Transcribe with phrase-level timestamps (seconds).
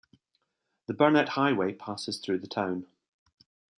[0.87, 2.87] The Burnett Highway passes through the town.